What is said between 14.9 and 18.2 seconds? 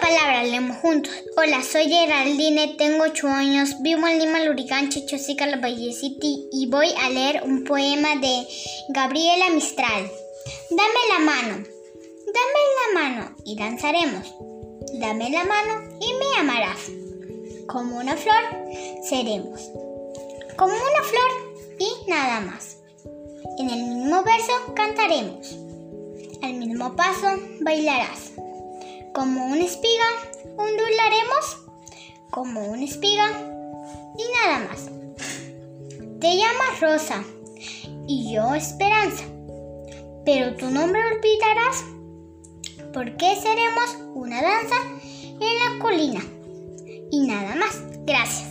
Dame la mano y me amarás. Como una